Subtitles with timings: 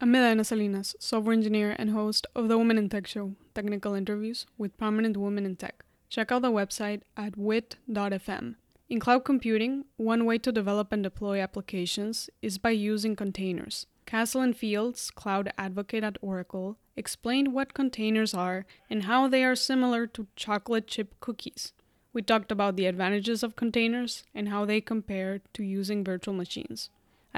[0.00, 4.46] I'm Edaena Salinas, software engineer and host of the Women in Tech Show, technical interviews
[4.56, 5.84] with prominent women in tech.
[6.08, 8.54] Check out the website at wit.fm.
[8.88, 13.86] In cloud computing, one way to develop and deploy applications is by using containers.
[14.06, 20.06] Kaslin Fields, cloud advocate at Oracle, explained what containers are and how they are similar
[20.06, 21.72] to chocolate chip cookies.
[22.12, 26.88] We talked about the advantages of containers and how they compare to using virtual machines.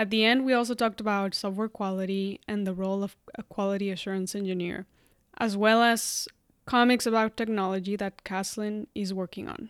[0.01, 3.91] At the end, we also talked about software quality and the role of a quality
[3.91, 4.87] assurance engineer,
[5.37, 6.27] as well as
[6.65, 9.69] comics about technology that Kaslin is working on.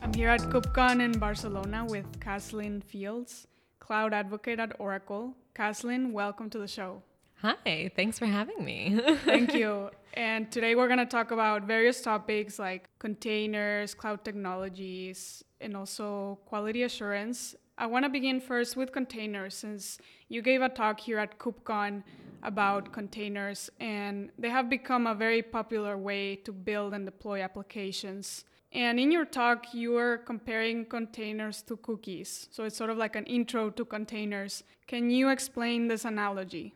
[0.00, 3.46] I'm here at KubeCon in Barcelona with Kaslin Fields,
[3.80, 5.34] cloud advocate at Oracle.
[5.54, 7.02] Kaslin, welcome to the show.
[7.42, 8.98] Hi, thanks for having me.
[9.24, 9.90] Thank you.
[10.14, 16.38] And today we're going to talk about various topics like containers, cloud technologies, and also
[16.46, 17.54] quality assurance.
[17.76, 22.02] I want to begin first with containers since you gave a talk here at KubeCon
[22.42, 28.46] about containers and they have become a very popular way to build and deploy applications.
[28.72, 32.48] And in your talk, you were comparing containers to cookies.
[32.50, 34.64] So it's sort of like an intro to containers.
[34.86, 36.74] Can you explain this analogy?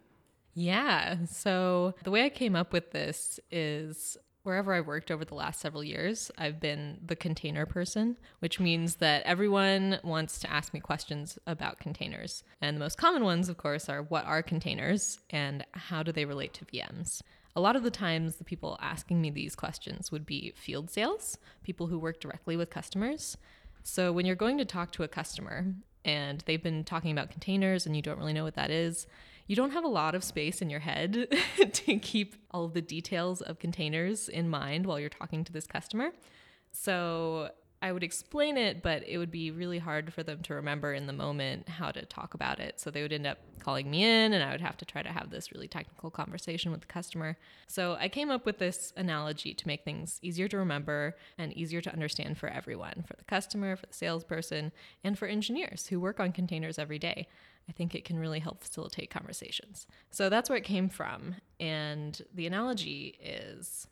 [0.55, 1.25] Yeah.
[1.27, 5.61] So the way I came up with this is wherever I worked over the last
[5.61, 10.81] several years, I've been the container person, which means that everyone wants to ask me
[10.81, 12.43] questions about containers.
[12.61, 16.25] And the most common ones, of course, are what are containers and how do they
[16.25, 17.23] relate to VMs?
[17.57, 21.37] A lot of the times, the people asking me these questions would be field sales,
[21.63, 23.37] people who work directly with customers.
[23.83, 27.87] So when you're going to talk to a customer and they've been talking about containers
[27.87, 29.07] and you don't really know what that is,
[29.51, 31.27] you don't have a lot of space in your head
[31.73, 35.67] to keep all of the details of containers in mind while you're talking to this
[35.67, 36.13] customer.
[36.71, 37.51] So
[37.83, 41.09] I would explain it, but it would be really hard for them to remember in
[41.09, 42.79] the moment how to talk about it.
[42.79, 45.09] So they would end up calling me in, and I would have to try to
[45.09, 47.37] have this really technical conversation with the customer.
[47.67, 51.81] So I came up with this analogy to make things easier to remember and easier
[51.81, 54.71] to understand for everyone for the customer, for the salesperson,
[55.03, 57.27] and for engineers who work on containers every day.
[57.71, 59.87] I think it can really help facilitate conversations.
[60.11, 61.37] So that's where it came from.
[61.59, 63.87] And the analogy is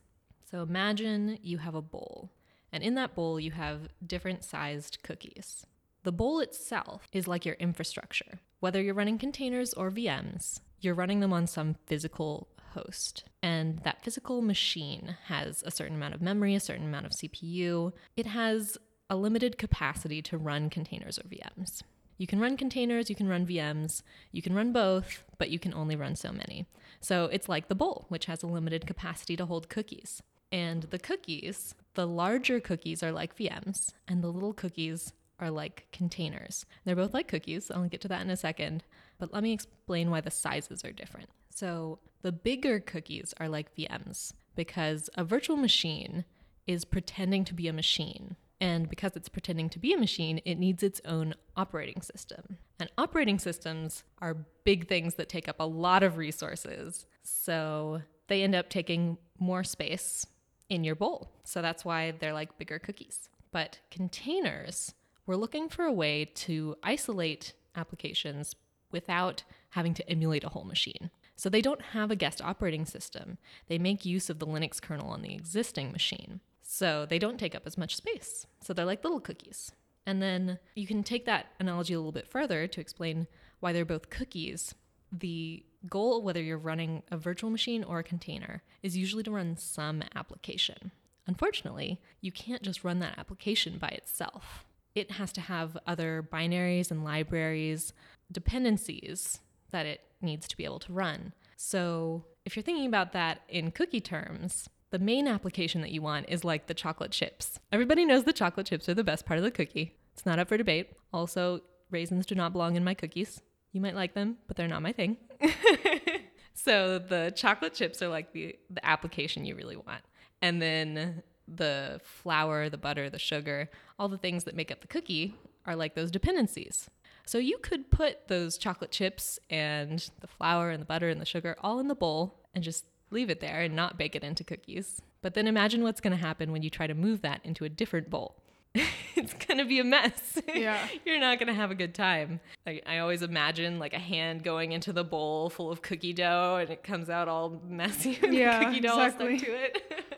[0.50, 2.33] so imagine you have a bowl
[2.72, 5.66] and in that bowl, you have different sized cookies.
[6.03, 8.41] The bowl itself is like your infrastructure.
[8.61, 13.25] Whether you're running containers or VMs, you're running them on some physical host.
[13.43, 17.93] And that physical machine has a certain amount of memory, a certain amount of CPU.
[18.16, 18.77] It has
[19.10, 21.83] a limited capacity to run containers or VMs.
[22.18, 24.02] You can run containers, you can run VMs,
[24.32, 26.66] you can run both, but you can only run so many.
[27.00, 30.20] So it's like the bowl, which has a limited capacity to hold cookies.
[30.50, 35.86] And the cookies, the larger cookies are like VMs, and the little cookies are like
[35.92, 36.66] containers.
[36.84, 37.70] They're both like cookies.
[37.70, 38.82] I'll get to that in a second.
[39.18, 41.28] But let me explain why the sizes are different.
[41.50, 46.24] So, the bigger cookies are like VMs because a virtual machine
[46.66, 48.36] is pretending to be a machine.
[48.60, 52.58] And because it's pretending to be a machine, it needs its own operating system.
[52.80, 57.06] And operating systems are big things that take up a lot of resources.
[57.22, 60.26] So they end up taking more space
[60.68, 61.30] in your bowl.
[61.44, 63.28] So that's why they're like bigger cookies.
[63.52, 64.94] But containers,
[65.26, 68.54] we're looking for a way to isolate applications
[68.91, 71.10] without having to emulate a whole machine.
[71.36, 73.38] So they don't have a guest operating system.
[73.68, 76.41] They make use of the Linux kernel on the existing machine.
[76.70, 78.46] So they don't take up as much space.
[78.60, 79.72] So they're like little cookies.
[80.04, 83.26] And then you can take that analogy a little bit further to explain
[83.60, 84.74] why they're both cookies.
[85.10, 89.56] The goal, whether you're running a virtual machine or a container, is usually to run
[89.56, 90.92] some application.
[91.26, 94.66] Unfortunately, you can't just run that application by itself.
[94.94, 97.94] It has to have other binaries and libraries,
[98.30, 99.38] dependencies
[99.70, 101.32] that it needs to be able to run.
[101.56, 106.26] So, if you're thinking about that in cookie terms, the main application that you want
[106.28, 107.59] is like the chocolate chips.
[107.72, 109.95] Everybody knows the chocolate chips are the best part of the cookie.
[110.15, 110.91] It's not up for debate.
[111.12, 111.60] Also,
[111.91, 113.42] raisins do not belong in my cookies.
[113.72, 115.18] You might like them, but they're not my thing.
[116.54, 120.03] so the chocolate chips are like the, the application you really want.
[120.41, 124.86] And then the flour, the butter, the sugar, all the things that make up the
[124.86, 125.34] cookie
[125.66, 126.89] are like those dependencies.
[127.27, 131.27] So you could put those chocolate chips and the flour and the butter and the
[131.27, 134.45] sugar all in the bowl and just leave it there and not bake it into
[134.45, 135.01] cookies.
[135.22, 137.69] But then imagine what's going to happen when you try to move that into a
[137.69, 138.37] different bowl.
[139.16, 140.39] it's gonna be a mess.
[140.55, 140.89] Yeah.
[141.05, 142.41] You're not gonna have a good time.
[142.66, 146.59] I, I always imagine like a hand going into the bowl full of cookie dough
[146.60, 149.39] and it comes out all messy yeah, cookie dough exactly.
[149.39, 149.95] stuck to it.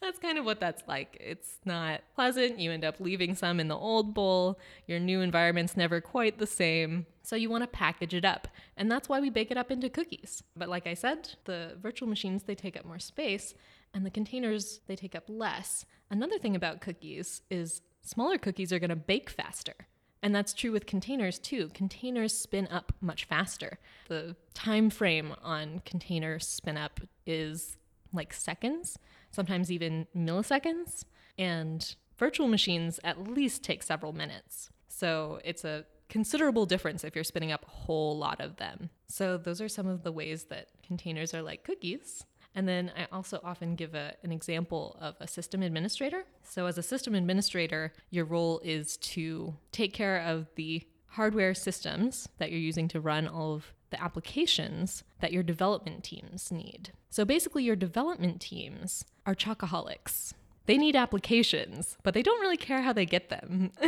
[0.00, 1.16] that's kind of what that's like.
[1.20, 2.58] It's not pleasant.
[2.58, 4.58] You end up leaving some in the old bowl.
[4.86, 7.06] Your new environment's never quite the same.
[7.22, 8.48] So you want to package it up.
[8.76, 10.42] And that's why we bake it up into cookies.
[10.56, 13.54] But like I said, the virtual machines, they take up more space,
[13.92, 15.84] and the containers, they take up less.
[16.10, 19.74] Another thing about cookies is smaller cookies are going to bake faster.
[20.22, 21.70] And that's true with containers too.
[21.74, 23.78] Containers spin up much faster.
[24.08, 27.77] The time frame on container spin up is
[28.12, 28.98] like seconds,
[29.30, 31.04] sometimes even milliseconds.
[31.38, 34.70] And virtual machines at least take several minutes.
[34.88, 38.90] So it's a considerable difference if you're spinning up a whole lot of them.
[39.06, 42.24] So those are some of the ways that containers are like cookies.
[42.54, 46.24] And then I also often give a, an example of a system administrator.
[46.42, 52.28] So, as a system administrator, your role is to take care of the hardware systems
[52.38, 56.92] that you're using to run all of the applications that your development teams need.
[57.10, 60.34] So, basically, your development teams are chocoholics.
[60.66, 63.72] They need applications, but they don't really care how they get them.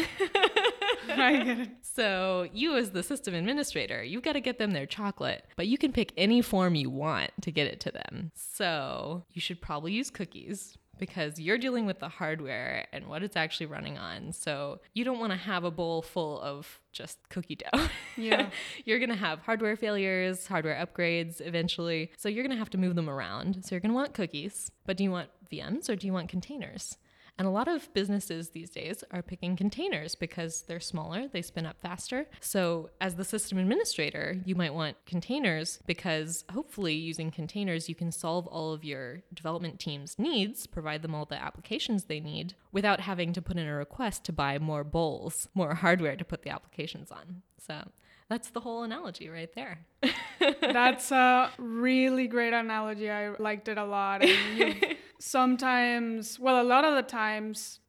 [1.08, 1.70] I get it.
[1.82, 5.76] So, you as the system administrator, you've got to get them their chocolate, but you
[5.76, 8.32] can pick any form you want to get it to them.
[8.34, 13.36] So, you should probably use cookies because you're dealing with the hardware and what it's
[13.36, 14.32] actually running on.
[14.32, 17.88] So, you don't want to have a bowl full of just cookie dough.
[18.16, 18.50] Yeah.
[18.84, 22.12] you're going to have hardware failures, hardware upgrades eventually.
[22.16, 23.64] So, you're going to have to move them around.
[23.64, 26.28] So, you're going to want cookies, but do you want VMs or do you want
[26.28, 26.96] containers?
[27.38, 31.66] And a lot of businesses these days are picking containers because they're smaller, they spin
[31.66, 32.26] up faster.
[32.40, 38.12] So, as the system administrator, you might want containers because hopefully, using containers, you can
[38.12, 43.00] solve all of your development team's needs, provide them all the applications they need without
[43.00, 46.50] having to put in a request to buy more bowls, more hardware to put the
[46.50, 47.42] applications on.
[47.58, 47.84] So,
[48.30, 49.80] that's the whole analogy right there.
[50.60, 53.10] That's a really great analogy.
[53.10, 54.24] I liked it a lot.
[55.20, 57.80] Sometimes, well, a lot of the times,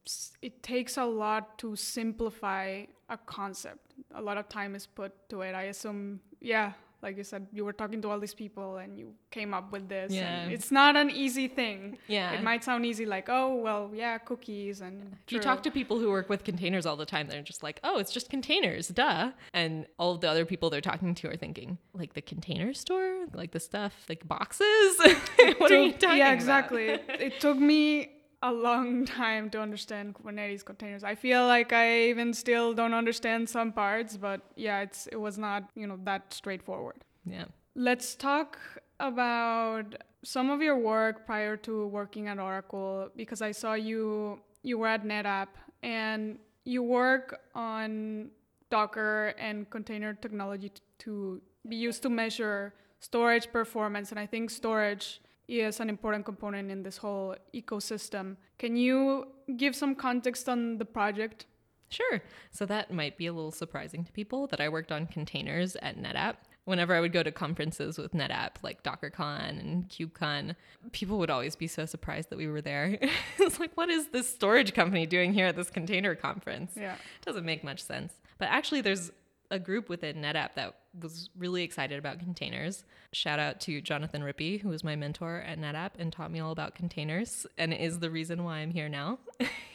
[0.42, 3.94] it takes a lot to simplify a concept.
[4.14, 5.56] A lot of time is put to it.
[5.56, 9.14] I assume, yeah, like you said, you were talking to all these people and you
[9.32, 10.12] came up with this.
[10.12, 10.44] Yeah.
[10.44, 11.98] And it's not an easy thing.
[12.08, 12.32] Yeah.
[12.32, 15.16] It might sound easy, like, oh, well, yeah, cookies and.
[15.26, 17.80] If you talk to people who work with containers all the time, they're just like,
[17.84, 19.32] oh, it's just containers, duh.
[19.54, 23.26] And all of the other people they're talking to are thinking, like the container store?
[23.34, 24.98] Like the stuff, like boxes?
[25.58, 28.10] what are you talking yeah exactly it took me
[28.44, 33.48] a long time to understand kubernetes containers i feel like i even still don't understand
[33.50, 37.46] some parts but yeah it's it was not you know that straightforward Yeah.
[37.76, 38.58] let's talk
[39.00, 44.78] about some of your work prior to working at oracle because i saw you you
[44.78, 45.48] were at netapp
[45.84, 48.30] and you work on
[48.70, 54.50] docker and container technology t- to be used to measure storage performance and i think
[54.50, 55.22] storage
[55.60, 59.28] is an important component in this whole ecosystem can you
[59.58, 61.46] give some context on the project
[61.92, 62.22] Sure.
[62.52, 65.98] So that might be a little surprising to people that I worked on containers at
[66.02, 66.36] NetApp.
[66.64, 70.56] Whenever I would go to conferences with NetApp, like DockerCon and KubeCon,
[70.92, 72.98] people would always be so surprised that we were there.
[73.40, 76.74] it's like, what is this storage company doing here at this container conference?
[76.76, 78.14] yeah It Doesn't make much sense.
[78.38, 79.12] But actually, there's
[79.52, 82.86] a group within NetApp that was really excited about containers.
[83.12, 86.52] Shout out to Jonathan Rippy, who was my mentor at NetApp and taught me all
[86.52, 89.20] about containers and is the reason why I'm here now.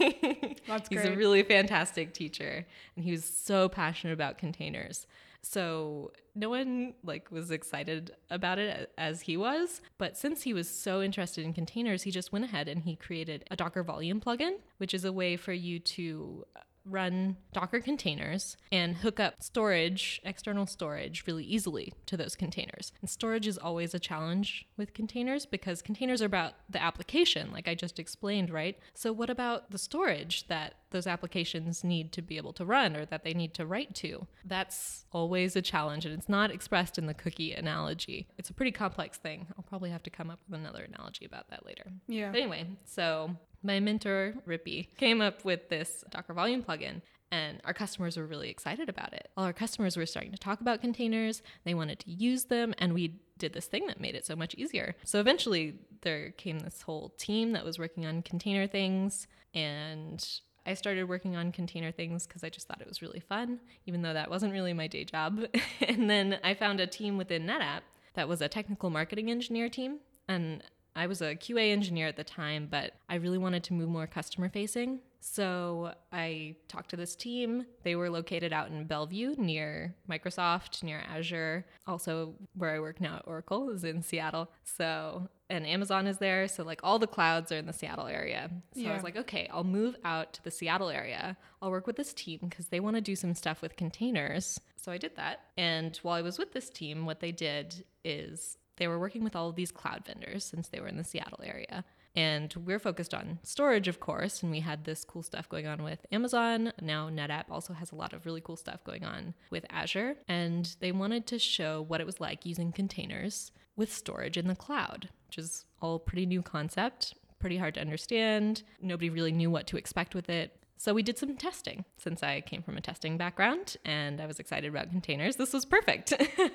[0.67, 5.07] That's He's a really fantastic teacher and he was so passionate about containers.
[5.43, 10.69] So no one like was excited about it as he was, but since he was
[10.69, 14.57] so interested in containers, he just went ahead and he created a Docker volume plugin,
[14.79, 16.45] which is a way for you to
[16.89, 22.93] run Docker containers and hook up storage, external storage, really easily to those containers.
[23.01, 27.69] And storage is always a challenge with containers because containers are about the application, like
[27.69, 28.79] I just explained, right?
[28.95, 33.05] So, what about the storage that those applications need to be able to run or
[33.07, 34.27] that they need to write to?
[34.45, 38.29] That's always a challenge, and it's not expressed in the cookie analogy.
[38.39, 39.47] It's a pretty complex thing.
[39.57, 41.85] I'll probably have to come up with another analogy about that later.
[42.07, 47.03] yeah But anyway, so my mentor, Rippy, came up with this Docker Volume plugin.
[47.33, 49.29] And our customers were really excited about it.
[49.37, 51.43] All our customers were starting to talk about containers.
[51.65, 54.55] They wanted to use them, and we did this thing that made it so much
[54.55, 54.95] easier.
[55.05, 59.27] So eventually, there came this whole team that was working on container things.
[59.55, 60.25] And
[60.65, 64.03] I started working on container things because I just thought it was really fun, even
[64.03, 65.47] though that wasn't really my day job.
[65.81, 67.81] and then I found a team within NetApp
[68.15, 69.99] that was a technical marketing engineer team.
[70.29, 70.63] And
[70.97, 74.07] I was a QA engineer at the time, but I really wanted to move more
[74.07, 75.01] customer facing.
[75.21, 77.67] So I talked to this team.
[77.83, 81.67] They were located out in Bellevue near Microsoft, near Azure.
[81.87, 84.51] Also, where I work now at Oracle is in Seattle.
[84.65, 86.49] So, and Amazon is there.
[86.49, 88.51] So, like all the clouds are in the Seattle area.
[88.75, 91.37] So I was like, okay, I'll move out to the Seattle area.
[91.61, 94.61] I'll work with this team because they want to do some stuff with containers.
[94.77, 95.41] So I did that.
[95.59, 99.37] And while I was with this team, what they did is they were working with
[99.37, 101.85] all of these cloud vendors since they were in the Seattle area.
[102.15, 105.83] And we're focused on storage, of course, and we had this cool stuff going on
[105.83, 106.73] with Amazon.
[106.81, 110.17] Now, NetApp also has a lot of really cool stuff going on with Azure.
[110.27, 114.57] And they wanted to show what it was like using containers with storage in the
[114.57, 118.63] cloud, which is all pretty new concept, pretty hard to understand.
[118.81, 120.57] Nobody really knew what to expect with it.
[120.79, 124.39] So we did some testing since I came from a testing background and I was
[124.39, 125.37] excited about containers.
[125.37, 126.13] This was perfect.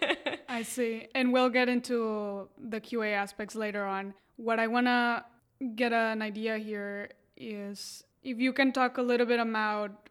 [0.50, 1.08] I see.
[1.16, 4.14] And we'll get into the QA aspects later on.
[4.36, 5.26] What I want to
[5.76, 10.10] get an idea here is if you can talk a little bit about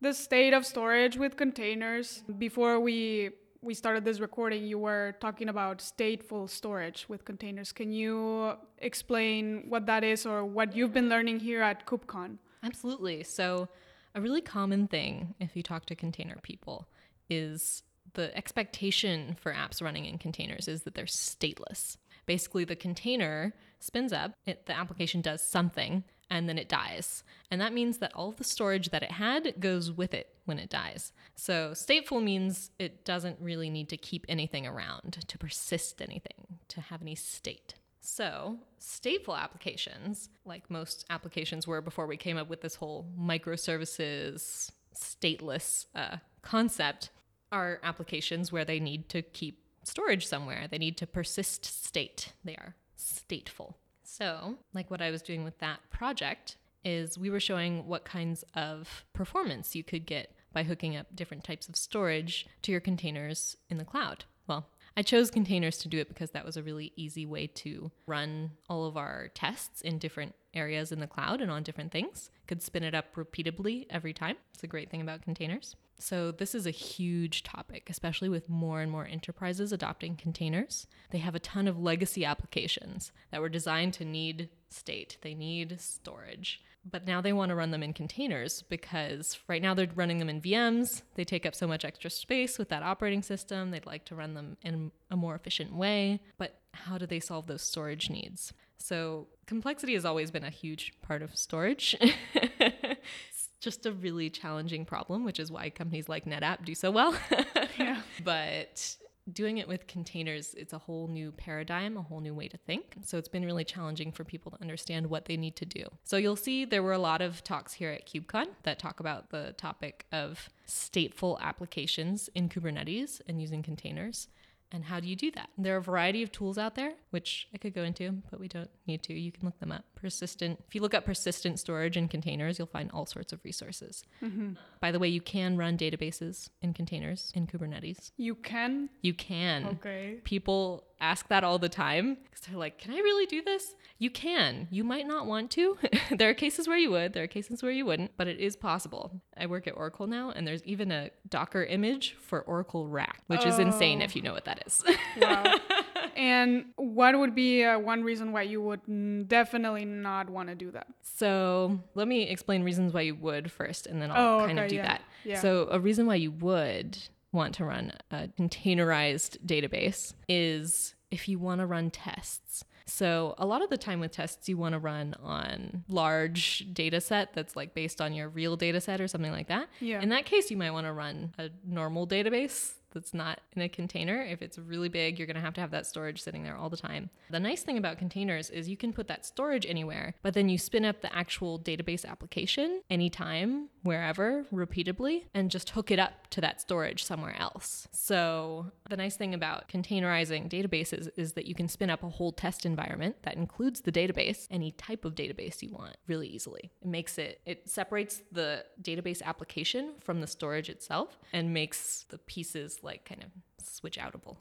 [0.00, 2.22] the state of storage with containers.
[2.38, 3.30] Before we
[3.62, 7.72] we started this recording, you were talking about stateful storage with containers.
[7.72, 12.38] Can you explain what that is or what you've been learning here at KubeCon?
[12.62, 13.22] Absolutely.
[13.24, 13.68] So,
[14.14, 16.88] a really common thing if you talk to container people
[17.28, 17.82] is
[18.14, 21.96] the expectation for apps running in containers is that they're stateless.
[22.26, 27.24] Basically, the container spins up, it, the application does something, and then it dies.
[27.50, 30.70] And that means that all the storage that it had goes with it when it
[30.70, 31.12] dies.
[31.34, 36.80] So, stateful means it doesn't really need to keep anything around, to persist anything, to
[36.80, 37.74] have any state.
[38.00, 44.70] So, stateful applications, like most applications were before we came up with this whole microservices,
[44.94, 47.10] stateless uh, concept,
[47.52, 50.66] are applications where they need to keep storage somewhere.
[50.70, 52.32] They need to persist state.
[52.44, 53.74] They are stateful.
[54.02, 58.44] So, like what I was doing with that project, is we were showing what kinds
[58.54, 63.56] of performance you could get by hooking up different types of storage to your containers
[63.68, 64.24] in the cloud.
[64.46, 67.90] Well, I chose containers to do it because that was a really easy way to
[68.06, 72.30] run all of our tests in different areas in the cloud and on different things.
[72.46, 74.36] Could spin it up repeatably every time.
[74.54, 75.76] It's a great thing about containers.
[75.98, 80.86] So, this is a huge topic, especially with more and more enterprises adopting containers.
[81.10, 85.78] They have a ton of legacy applications that were designed to need state, they need
[85.78, 86.62] storage.
[86.88, 90.30] But now they want to run them in containers because right now they're running them
[90.30, 91.02] in VMs.
[91.14, 93.70] They take up so much extra space with that operating system.
[93.70, 96.20] They'd like to run them in a more efficient way.
[96.38, 98.52] But how do they solve those storage needs?
[98.78, 101.96] So, complexity has always been a huge part of storage.
[102.34, 107.14] it's just a really challenging problem, which is why companies like NetApp do so well.
[107.78, 108.02] Yeah.
[108.22, 108.96] But
[109.32, 112.96] doing it with containers, it's a whole new paradigm, a whole new way to think.
[113.04, 115.84] So it's been really challenging for people to understand what they need to do.
[116.04, 119.30] So you'll see there were a lot of talks here at KubeCon that talk about
[119.30, 124.28] the topic of stateful applications in Kubernetes and using containers.
[124.72, 125.50] And how do you do that?
[125.58, 128.48] There are a variety of tools out there, which I could go into, but we
[128.48, 129.12] don't need to.
[129.14, 129.84] You can look them up.
[129.94, 134.04] Persistent, if you look up persistent storage in containers, you'll find all sorts of resources.
[134.22, 134.52] Mm-hmm.
[134.80, 138.12] By the way, you can run databases in containers in Kubernetes.
[138.16, 138.88] You can?
[139.02, 139.66] You can.
[139.66, 140.18] Okay.
[140.24, 143.74] People ask that all the time because they're like, can I really do this?
[143.98, 144.68] You can.
[144.70, 145.78] You might not want to.
[146.16, 148.54] there are cases where you would, there are cases where you wouldn't, but it is
[148.56, 149.20] possible.
[149.36, 153.44] I work at Oracle now, and there's even a Docker image for Oracle RAC, which
[153.44, 154.04] is insane Oh.
[154.04, 154.84] if you know what that is.
[155.20, 155.56] Wow.
[156.16, 160.70] and what would be uh, one reason why you would definitely not want to do
[160.72, 160.86] that?
[161.02, 164.68] So let me explain reasons why you would first, and then I'll Oh, kind of
[164.68, 165.02] do yeah, that.
[165.24, 165.40] yeah.
[165.40, 166.98] So a reason why you would
[167.32, 172.64] want to run a containerized database is if you want to run tests.
[172.86, 177.00] So a lot of the time with tests, you want to run on large data
[177.00, 179.68] set that's like based on your real data set or something like that.
[179.80, 180.00] Yeah.
[180.02, 183.68] In that case, you might want to run a normal database that's not in a
[183.68, 184.22] container.
[184.22, 186.70] If it's really big, you're going to have to have that storage sitting there all
[186.70, 187.10] the time.
[187.30, 190.58] The nice thing about containers is you can put that storage anywhere, but then you
[190.58, 196.40] spin up the actual database application anytime, wherever, repeatedly, and just hook it up to
[196.40, 197.88] that storage somewhere else.
[197.92, 202.32] So, the nice thing about containerizing databases is that you can spin up a whole
[202.32, 206.70] test environment that includes the database, any type of database you want, really easily.
[206.82, 212.18] It makes it, it separates the database application from the storage itself and makes the
[212.18, 213.30] pieces like kind of
[213.64, 214.36] switch outable.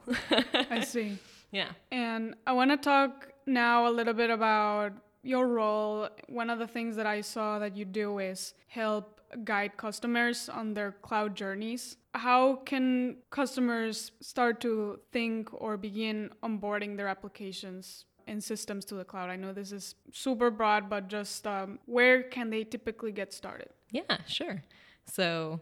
[0.69, 1.17] I see.
[1.51, 1.69] yeah.
[1.91, 4.93] And I want to talk now a little bit about
[5.23, 6.09] your role.
[6.27, 10.73] One of the things that I saw that you do is help guide customers on
[10.73, 11.97] their cloud journeys.
[12.15, 19.03] How can customers start to think or begin onboarding their applications and systems to the
[19.03, 19.29] cloud?
[19.29, 23.69] I know this is super broad, but just um, where can they typically get started?
[23.91, 24.63] Yeah, sure.
[25.05, 25.59] So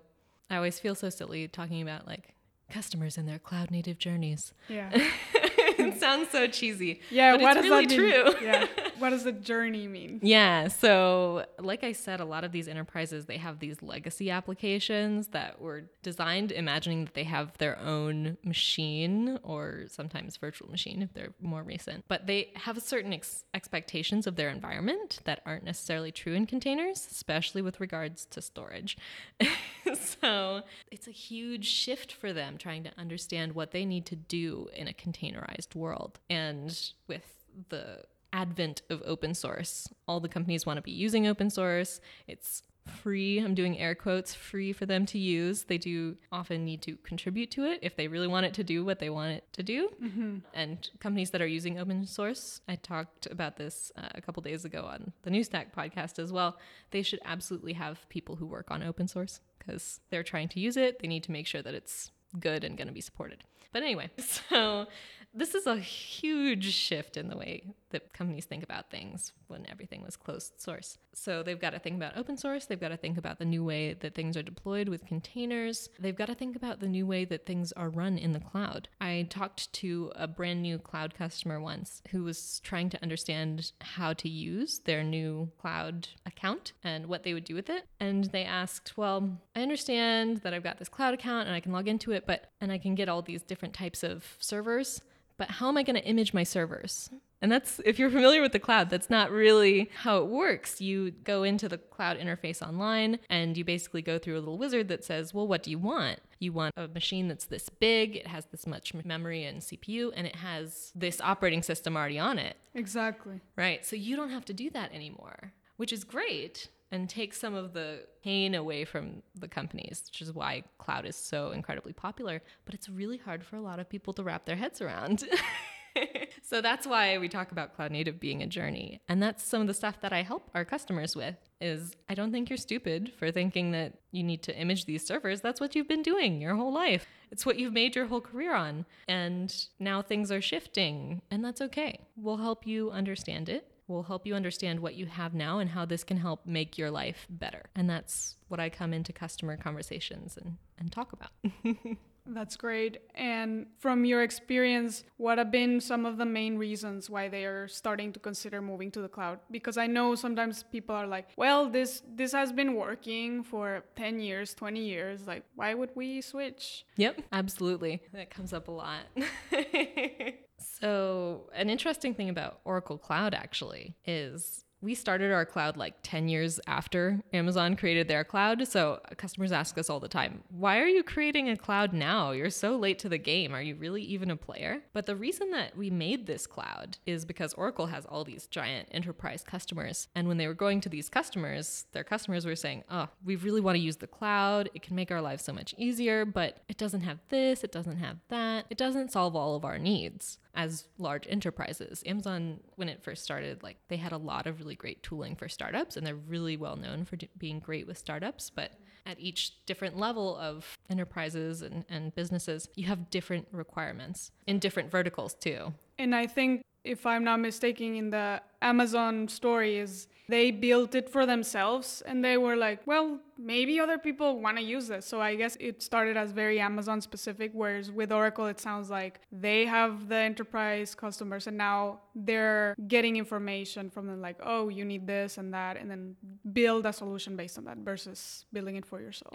[0.50, 2.34] I always feel so silly talking about like
[2.70, 4.54] customers in their cloud native journeys.
[4.68, 4.92] Yeah.
[5.94, 7.02] it sounds so cheesy.
[7.10, 8.34] Yeah, but what it's does really that mean?
[8.36, 8.48] true.
[8.48, 8.68] yeah.
[8.98, 10.20] What does the journey mean?
[10.24, 10.70] Yeah.
[10.70, 15.62] So, like I said, a lot of these enterprises, they have these legacy applications that
[15.62, 21.34] were designed imagining that they have their own machine or sometimes virtual machine if they're
[21.40, 22.06] more recent.
[22.08, 27.08] But they have certain ex- expectations of their environment that aren't necessarily true in containers,
[27.12, 28.98] especially with regards to storage.
[29.94, 34.70] so, it's a huge shift for them trying to understand what they need to do
[34.76, 36.20] in a containerized world.
[36.30, 37.24] And with
[37.70, 38.04] the
[38.34, 39.88] advent of open source.
[40.08, 42.00] All the companies want to be using open source.
[42.28, 43.40] It's free.
[43.40, 45.64] I'm doing air quotes free for them to use.
[45.64, 48.86] They do often need to contribute to it if they really want it to do
[48.86, 49.90] what they want it to do.
[50.02, 50.38] Mm-hmm.
[50.54, 54.64] And companies that are using open source, I talked about this uh, a couple days
[54.64, 56.58] ago on the New Stack podcast as well.
[56.92, 60.78] They should absolutely have people who work on open source because they're trying to use
[60.78, 61.00] it.
[61.00, 63.44] They need to make sure that it's good and going to be supported.
[63.72, 64.10] But anyway,
[64.50, 64.88] so
[65.34, 70.02] this is a huge shift in the way that companies think about things when everything
[70.04, 70.98] was closed source.
[71.14, 73.64] So they've got to think about open source, they've got to think about the new
[73.64, 77.24] way that things are deployed with containers, they've got to think about the new way
[77.26, 78.90] that things are run in the cloud.
[79.00, 84.14] I talked to a brand new cloud customer once who was trying to understand how
[84.14, 87.86] to use their new cloud account and what they would do with it.
[88.00, 91.72] And they asked, Well, I understand that I've got this cloud account and I can
[91.72, 95.02] log into it, but and I can get all these different types of servers
[95.38, 97.10] but how am I going to image my servers?
[97.40, 100.82] And that's, if you're familiar with the cloud, that's not really how it works.
[100.82, 104.88] You go into the cloud interface online and you basically go through a little wizard
[104.88, 106.20] that says, well, what do you want?
[106.40, 110.26] You want a machine that's this big, it has this much memory and CPU, and
[110.26, 112.58] it has this operating system already on it.
[112.74, 113.40] Exactly.
[113.56, 113.86] Right.
[113.86, 117.74] So you don't have to do that anymore, which is great and take some of
[117.74, 122.42] the pain away from the companies, which is why cloud is so incredibly popular.
[122.66, 125.24] But it's really hard for a lot of people to wrap their heads around.
[126.42, 129.02] so that's why we talk about cloud native being a journey.
[129.10, 132.32] And that's some of the stuff that I help our customers with is I don't
[132.32, 135.42] think you're stupid for thinking that you need to image these servers.
[135.42, 137.06] That's what you've been doing your whole life.
[137.32, 138.86] It's what you've made your whole career on.
[139.08, 142.00] And now things are shifting, and that's okay.
[142.16, 145.86] We'll help you understand it will help you understand what you have now and how
[145.86, 147.70] this can help make your life better.
[147.76, 151.32] And that's what I come into customer conversations and, and talk about.
[152.30, 153.00] That's great.
[153.16, 157.68] And from your experience, what have been some of the main reasons why they are
[157.68, 159.40] starting to consider moving to the cloud?
[159.50, 164.20] Because I know sometimes people are like, "Well, this this has been working for 10
[164.20, 165.26] years, 20 years.
[165.26, 168.02] Like, why would we switch?" Yep, absolutely.
[168.14, 169.04] That comes up a lot.
[170.80, 176.28] so, an interesting thing about Oracle Cloud actually is we started our cloud like 10
[176.28, 178.68] years after Amazon created their cloud.
[178.68, 182.32] So customers ask us all the time, why are you creating a cloud now?
[182.32, 183.56] You're so late to the game.
[183.56, 184.84] Are you really even a player?
[184.94, 188.88] But the reason that we made this cloud is because Oracle has all these giant
[188.92, 190.10] enterprise customers.
[190.14, 193.62] And when they were going to these customers, their customers were saying, oh, we really
[193.62, 194.70] want to use the cloud.
[194.76, 197.98] It can make our lives so much easier, but it doesn't have this, it doesn't
[197.98, 198.66] have that.
[198.70, 202.04] It doesn't solve all of our needs as large enterprises.
[202.06, 205.48] Amazon, when it first started, like they had a lot of really great tooling for
[205.48, 208.50] startups, and they're really well known for d- being great with startups.
[208.50, 208.72] But
[209.06, 214.90] at each different level of enterprises and, and businesses, you have different requirements in different
[214.92, 215.74] verticals too.
[216.00, 221.10] And I think, if I'm not mistaken, in the Amazon story is they built it
[221.10, 225.06] for themselves and they were like, well, maybe other people want to use this.
[225.06, 229.22] So I guess it started as very Amazon specific, whereas with Oracle, it sounds like
[229.32, 234.84] they have the enterprise customers and now they're getting information from them like, oh, you
[234.84, 236.16] need this and that, and then
[236.52, 239.34] build a solution based on that versus building it for yourself.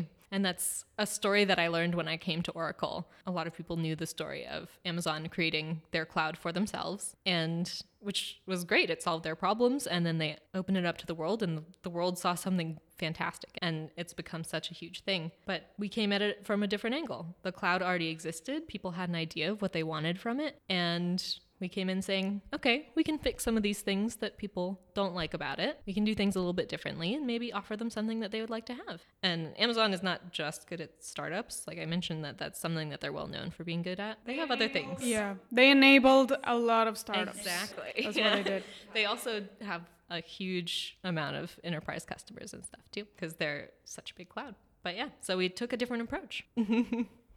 [0.00, 0.06] first.
[0.30, 3.08] And that's a story that I learned when I came to Oracle.
[3.26, 7.72] A lot of people knew the story of Amazon creating their cloud for themselves, and
[8.00, 8.90] which was great.
[8.90, 11.90] It solved their problems, and then they opened it up to the world, and the
[11.90, 13.58] world saw something fantastic.
[13.62, 15.30] And it's become such a huge thing.
[15.44, 17.36] But we came at it from a different angle.
[17.42, 21.22] The cloud already existed, people had an idea of what they wanted from it, and
[21.60, 25.14] we came in saying, okay, we can fix some of these things that people don't
[25.14, 25.80] like about it.
[25.86, 28.40] We can do things a little bit differently and maybe offer them something that they
[28.42, 29.02] would like to have.
[29.22, 31.66] And Amazon is not just good at startups.
[31.66, 34.18] Like I mentioned, that that's something that they're well known for being good at.
[34.26, 35.02] They have other things.
[35.02, 37.38] Yeah, they enabled a lot of startups.
[37.38, 38.02] Exactly.
[38.04, 38.36] That's Yeah.
[38.36, 38.64] what they did.
[38.94, 44.10] They also have a huge amount of enterprise customers and stuff too, because they're such
[44.12, 44.54] a big cloud.
[44.82, 46.44] But yeah, so we took a different approach.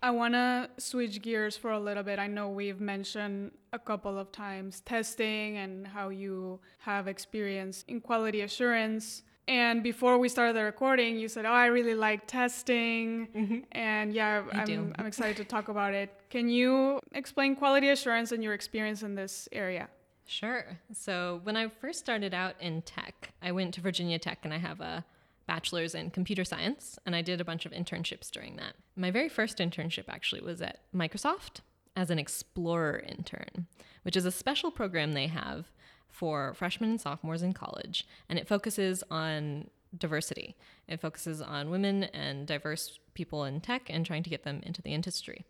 [0.01, 2.19] I want to switch gears for a little bit.
[2.19, 7.99] I know we've mentioned a couple of times testing and how you have experience in
[7.99, 9.23] quality assurance.
[9.47, 13.59] And before we started the recording, you said, "Oh, I really like testing," Mm-hmm.
[13.71, 14.93] and yeah, I I'm.
[14.99, 16.09] I'm excited to talk about it.
[16.29, 19.89] Can you explain quality assurance and your experience in this area?
[20.27, 20.77] Sure.
[20.93, 24.57] So when I first started out in tech, I went to Virginia Tech and I
[24.59, 25.03] have a
[25.49, 28.75] bachelor's in computer science and I did a bunch of internships during that.
[28.95, 31.62] My very first internship actually was at Microsoft
[31.95, 33.65] as an explorer intern,
[34.03, 35.71] which is a special program they have
[36.07, 40.55] for freshmen and sophomores in college and it focuses on diversity.
[40.88, 44.83] It focuses on women and diverse people in tech and trying to get them into
[44.83, 45.47] the industry.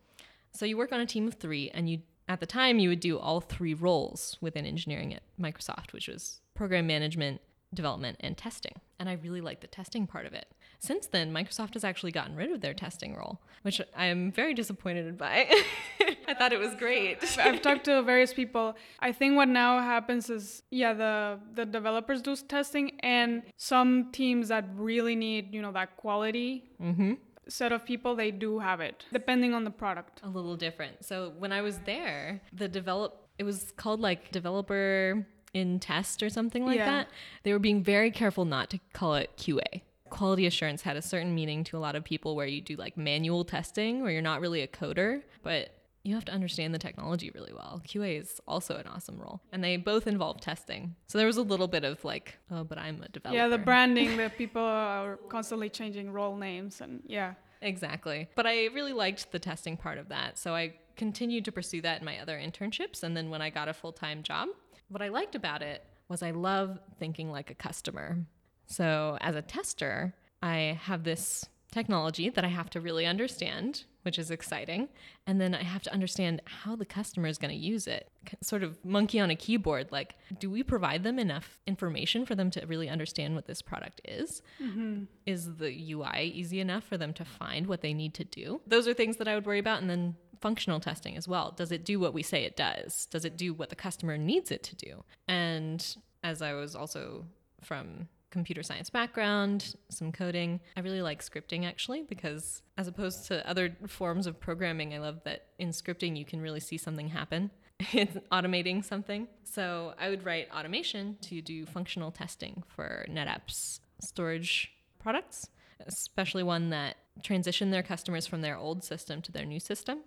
[0.54, 3.02] So you work on a team of 3 and you at the time you would
[3.02, 7.42] do all three roles within engineering at Microsoft, which was program management,
[7.74, 8.74] development, and testing.
[9.00, 10.48] And I really liked the testing part of it.
[10.80, 14.54] Since then, Microsoft has actually gotten rid of their testing role, which I am very
[14.54, 15.50] disappointed by.
[16.28, 17.18] I thought it was great.
[17.38, 18.76] I've talked to various people.
[19.00, 24.48] I think what now happens is, yeah, the the developers do testing, and some teams
[24.48, 27.14] that really need, you know, that quality Mm-hmm.
[27.50, 30.22] set of people, they do have it, depending on the product.
[30.24, 31.04] a little different.
[31.04, 36.30] So when I was there, the develop it was called like developer in test or
[36.30, 36.86] something like Yeah.
[36.86, 37.08] that.
[37.44, 39.82] They were being very careful not to call it QA.
[40.10, 42.98] Quality assurance had a certain meaning to a lot of people where you do like
[42.98, 45.70] manual testing where you're not really a coder, but
[46.04, 47.82] you have to understand the technology really well.
[47.86, 49.42] QA is also an awesome role.
[49.52, 50.96] And they both involve testing.
[51.08, 53.38] So there was a little bit of like, oh, but I'm a developer.
[53.38, 57.34] Yeah, the branding, the people are constantly changing role names, and yeah.
[57.62, 58.30] Exactly.
[58.36, 60.38] But I really liked the testing part of that.
[60.40, 63.04] So I continued to pursue that in my other internships.
[63.04, 64.48] And then when I got a full time job,
[64.90, 68.26] what I liked about it was I love thinking like a customer.
[68.66, 74.18] So as a tester, I have this technology that I have to really understand, which
[74.18, 74.90] is exciting.
[75.28, 78.10] And then I have to understand how the customer is going to use it.
[78.42, 79.92] Sort of monkey on a keyboard.
[79.92, 84.02] Like, do we provide them enough information for them to really understand what this product
[84.04, 84.42] is?
[84.62, 85.04] Mm-hmm.
[85.26, 88.62] Is the UI easy enough for them to find what they need to do?
[88.66, 89.82] Those are things that I would worry about.
[89.82, 91.54] And then functional testing as well.
[91.56, 93.06] Does it do what we say it does?
[93.08, 95.04] Does it do what the customer needs it to do?
[95.28, 95.86] And
[96.24, 97.26] as I was also
[97.62, 100.60] from computer science background, some coding.
[100.78, 105.22] I really like scripting actually because as opposed to other forms of programming, I love
[105.24, 107.52] that in scripting you can really see something happen.
[107.94, 109.30] It's automating something.
[109.46, 115.48] So I would write automation to do functional testing for NetApp's storage products,
[115.88, 120.00] especially one that transitioned their customers from their old system to their new system.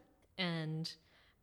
[0.42, 0.92] And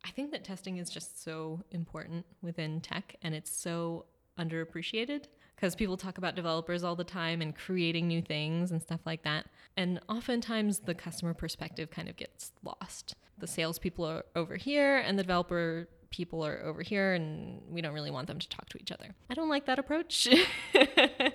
[0.04, 4.04] I think that testing is just so important within tech and it's so
[4.38, 5.24] underappreciated
[5.56, 9.22] because people talk about developers all the time and creating new things and stuff like
[9.24, 9.46] that.
[9.76, 13.14] And oftentimes the customer perspective kind of gets lost.
[13.38, 17.94] The salespeople are over here and the developer people are over here, and we don't
[17.94, 19.14] really want them to talk to each other.
[19.30, 20.28] I don't like that approach.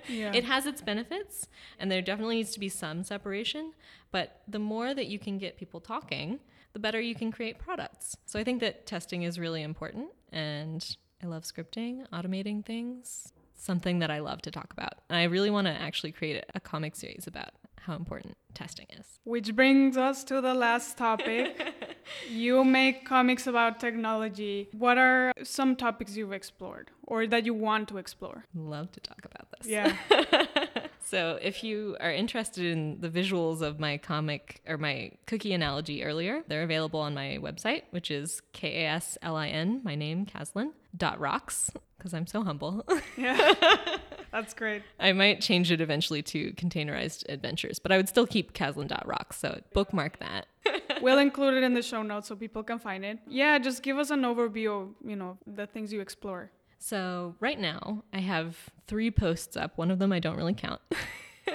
[0.07, 0.33] Yeah.
[0.35, 1.47] It has its benefits,
[1.79, 3.73] and there definitely needs to be some separation.
[4.11, 6.41] But the more that you can get people talking,
[6.75, 8.17] the better you can create products.
[8.25, 10.85] So I think that testing is really important, and
[11.23, 14.95] I love scripting, automating things, something that I love to talk about.
[15.09, 19.19] And I really want to actually create a, comic series about how important testing is.
[19.23, 21.73] Which brings us to the last topic.
[22.29, 24.67] you make comics about technology.
[24.73, 28.43] What are some topics you've explored or that you want to explore?
[28.53, 29.67] Love to talk about this.
[29.67, 29.95] Yeah.
[31.05, 36.03] So, if you are interested in the visuals of my comic or my cookie analogy
[36.03, 39.93] earlier, they're available on my website, which is K A S L I N, my
[39.93, 42.83] name, Kaslin, dot rocks, because I'm so humble.
[43.17, 43.53] yeah.
[44.31, 44.81] That's great.
[44.99, 48.87] I might change it eventually to containerized adventures, but I would still keep KASLIN.
[48.87, 49.37] Dot rocks.
[49.37, 50.47] So, bookmark that.
[51.01, 53.19] We'll include it in the show notes so people can find it.
[53.27, 56.51] Yeah, just give us an overview of, you know, the things you explore.
[56.85, 59.75] So right now I have three posts up.
[59.75, 60.81] One of them I don't really count.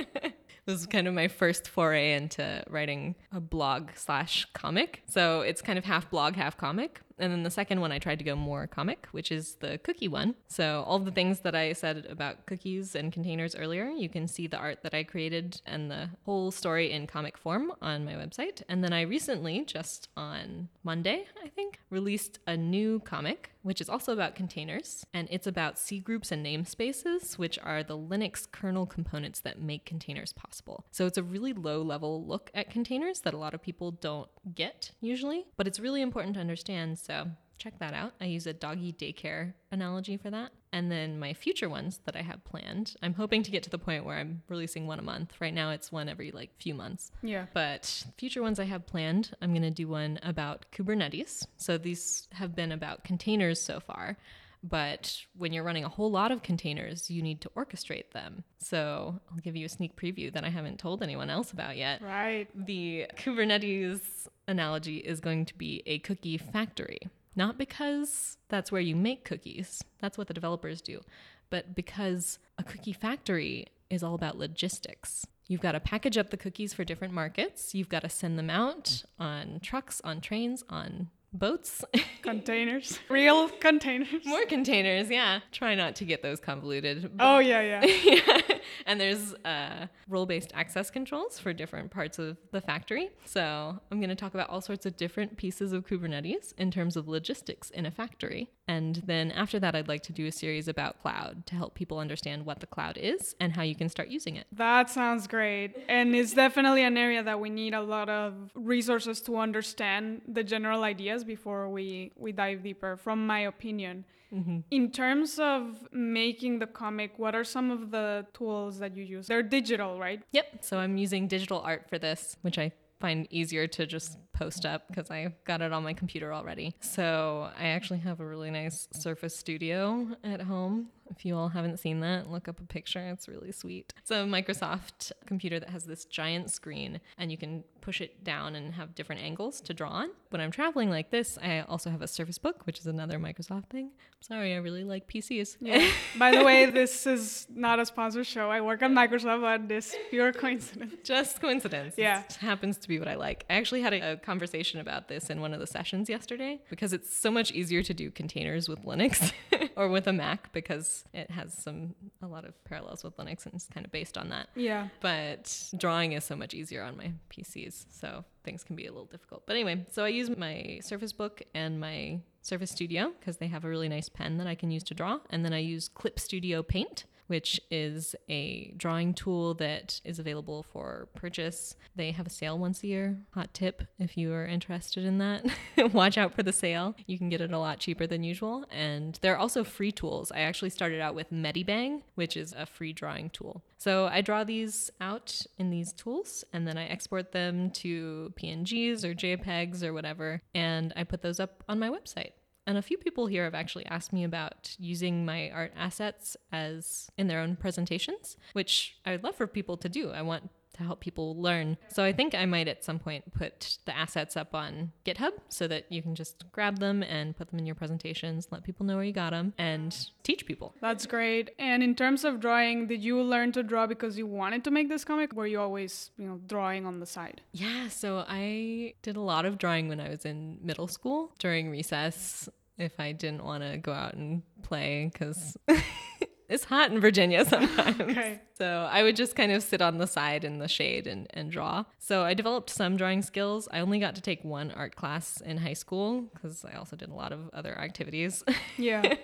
[0.66, 5.04] this is kind of my first foray into writing a blog slash comic.
[5.06, 7.00] So it's kind of half blog, half comic.
[7.20, 10.09] And then the second one I tried to go more comic, which is the cookie
[10.09, 10.35] one.
[10.48, 14.46] So all the things that I said about cookies and containers earlier, you can see
[14.46, 18.62] the art that I created and the whole story in comic form on my website.
[18.68, 23.88] And then I recently, just on Monday, I think, released a new comic, which is
[23.88, 25.04] also about containers.
[25.12, 30.33] And it's about cgroups and namespaces, which are the Linux kernel components that make containers
[30.33, 30.87] possible.
[30.90, 34.28] So it's a really low level look at containers that a lot of people don't
[34.54, 36.98] get usually, but it's really important to understand.
[37.10, 37.26] So
[37.58, 38.12] check that out.
[38.20, 40.52] I use a doggy daycare analogy for that.
[40.72, 43.78] And then my future ones that I have planned, I'm hoping to get to the
[43.78, 45.34] point where I'm releasing one a month.
[45.40, 47.10] Right now it's one every like few months.
[47.20, 47.46] Yeah.
[47.52, 51.48] But future ones I have planned, I'm going to do one about Kubernetes.
[51.56, 54.16] So these have been about containers so far.
[54.62, 58.44] But when you're running a whole lot of containers, you need to orchestrate them.
[58.58, 62.02] So I'll give you a sneak preview that I haven't told anyone else about yet.
[62.02, 62.46] Right.
[62.54, 64.00] The Kubernetes
[64.46, 66.98] analogy is going to be a cookie factory.
[67.36, 71.00] Not because that's where you make cookies, that's what the developers do,
[71.48, 75.26] but because a cookie factory is all about logistics.
[75.46, 77.74] You've got to package up the cookies for different markets.
[77.74, 81.84] You've got to send them out on trucks, on trains, on boats.
[82.22, 82.98] containers.
[83.08, 84.24] Real containers.
[84.24, 85.40] More containers, yeah.
[85.52, 87.10] Try not to get those convoluted.
[87.18, 87.84] Oh, yeah, yeah.
[88.04, 88.58] yeah.
[88.86, 93.10] And there's uh, role based access controls for different parts of the factory.
[93.24, 96.96] So I'm going to talk about all sorts of different pieces of Kubernetes in terms
[96.96, 98.50] of logistics in a factory.
[98.68, 101.98] And then after that, I'd like to do a series about cloud to help people
[101.98, 104.46] understand what the cloud is and how you can start using it.
[104.52, 105.76] That sounds great.
[105.88, 110.44] And it's definitely an area that we need a lot of resources to understand the
[110.44, 114.04] general ideas before we, we dive deeper, from my opinion.
[114.33, 114.59] Mm-hmm.
[114.70, 119.26] In terms of making the comic, what are some of the tools that you use?
[119.26, 120.22] They're digital, right?
[120.33, 120.64] Yep.
[120.64, 124.87] So I'm using digital art for this, which I find easier to just post up
[124.88, 126.74] because I got it on my computer already.
[126.80, 130.88] So I actually have a really nice Surface Studio at home.
[131.10, 133.00] If you all haven't seen that, look up a picture.
[133.08, 133.92] It's really sweet.
[133.98, 138.54] It's a Microsoft computer that has this giant screen and you can push it down
[138.54, 140.10] and have different angles to draw on.
[140.30, 143.66] When I'm traveling like this, I also have a Surface Book, which is another Microsoft
[143.70, 143.90] thing.
[144.20, 145.56] Sorry, I really like PCs.
[145.60, 145.90] Yeah.
[146.18, 148.50] By the way, this is not a sponsored show.
[148.50, 150.94] I work at Microsoft, but this pure coincidence.
[151.04, 151.94] Just coincidence.
[151.96, 152.22] Yeah.
[152.28, 153.44] It happens to be what I like.
[153.48, 156.92] I actually had a, a conversation about this in one of the sessions yesterday because
[156.92, 159.32] it's so much easier to do containers with Linux
[159.76, 163.54] or with a Mac because it has some a lot of parallels with Linux and
[163.54, 164.48] it's kind of based on that.
[164.54, 164.88] Yeah.
[165.00, 169.06] But drawing is so much easier on my PCs, so things can be a little
[169.06, 169.46] difficult.
[169.46, 173.64] But anyway, so I use my Surface Book and my Surface Studio because they have
[173.64, 176.18] a really nice pen that I can use to draw, and then I use Clip
[176.18, 181.76] Studio Paint which is a drawing tool that is available for purchase.
[181.94, 183.20] They have a sale once a year.
[183.34, 185.46] Hot tip if you are interested in that.
[185.92, 186.96] Watch out for the sale.
[187.06, 188.64] You can get it a lot cheaper than usual.
[188.68, 190.32] And there are also free tools.
[190.32, 193.62] I actually started out with Medibang, which is a free drawing tool.
[193.78, 199.04] So I draw these out in these tools and then I export them to PNGs
[199.04, 202.32] or JPEGs or whatever, and I put those up on my website.
[202.66, 207.10] And a few people here have actually asked me about using my art assets as
[207.16, 210.10] in their own presentations, which I would love for people to do.
[210.10, 211.76] I want to help people learn.
[211.88, 215.68] So I think I might at some point put the assets up on GitHub so
[215.68, 218.96] that you can just grab them and put them in your presentations, let people know
[218.96, 220.74] where you got them, and teach people.
[220.80, 221.50] That's great.
[221.58, 224.88] And in terms of drawing, did you learn to draw because you wanted to make
[224.88, 225.32] this comic?
[225.32, 227.42] Were you always, you know, drawing on the side?
[227.52, 231.70] Yeah, so I did a lot of drawing when I was in middle school during
[231.70, 235.56] recess if I didn't want to go out and play because
[236.48, 238.00] it's hot in Virginia sometimes.
[238.00, 238.40] Okay.
[238.60, 241.50] So I would just kind of sit on the side in the shade and, and
[241.50, 241.84] draw.
[241.98, 243.66] So I developed some drawing skills.
[243.72, 247.08] I only got to take one art class in high school because I also did
[247.08, 248.44] a lot of other activities.
[248.76, 249.14] Yeah.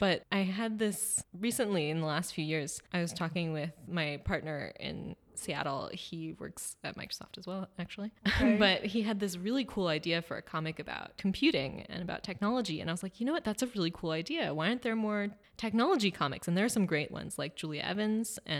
[0.00, 2.80] but I had this recently in the last few years.
[2.92, 5.90] I was talking with my partner in Seattle.
[5.92, 8.12] He works at Microsoft as well, actually.
[8.26, 8.56] Okay.
[8.58, 12.80] but he had this really cool idea for a comic about computing and about technology.
[12.80, 13.44] And I was like, you know what?
[13.44, 14.54] That's a really cool idea.
[14.54, 16.46] Why aren't there more technology comics?
[16.46, 18.59] And there are some great ones like Julia Evans and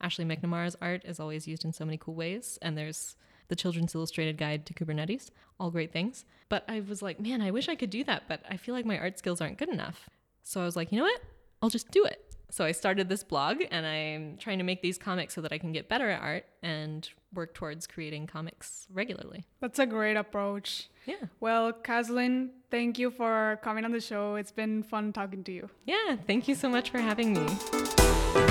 [0.00, 2.58] Ashley McNamara's art is always used in so many cool ways.
[2.62, 3.16] And there's
[3.48, 6.24] the Children's Illustrated Guide to Kubernetes, all great things.
[6.48, 8.86] But I was like, man, I wish I could do that, but I feel like
[8.86, 10.08] my art skills aren't good enough.
[10.42, 11.20] So I was like, you know what?
[11.60, 12.24] I'll just do it.
[12.50, 15.58] So I started this blog and I'm trying to make these comics so that I
[15.58, 19.44] can get better at art and work towards creating comics regularly.
[19.60, 20.88] That's a great approach.
[21.04, 21.26] Yeah.
[21.40, 24.36] Well, Kaslin, thank you for coming on the show.
[24.36, 25.68] It's been fun talking to you.
[25.84, 28.47] Yeah, thank you so much for having me.